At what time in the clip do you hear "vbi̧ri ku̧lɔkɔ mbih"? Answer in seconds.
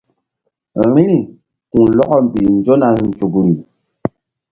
0.89-2.47